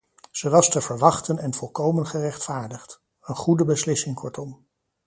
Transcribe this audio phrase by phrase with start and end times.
[0.31, 4.65] Ze was te verwachten en volkomen gerechtvaardigd: een goede beslissing kortom.